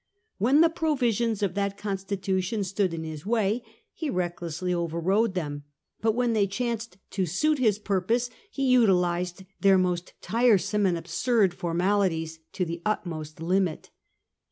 [0.39, 3.63] When the pro visions of that con stitution stood in his way,^e
[4.11, 5.61] reoHessTy o veffodCethemT;
[6.01, 13.41] but when they chanced to suit his purpose, he'~utilised"tEeir most tiresome and absurd formalities to~tEe"litmost
[13.41, 13.91] limit.